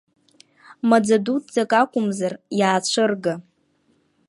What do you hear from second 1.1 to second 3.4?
дуӡӡак акәымзар, иаацәырга…